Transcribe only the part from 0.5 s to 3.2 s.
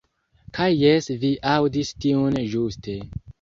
Kaj jes vi aŭdis tiun ĵuste.